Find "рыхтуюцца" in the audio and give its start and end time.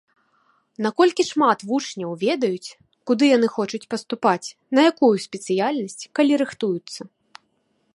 6.45-7.01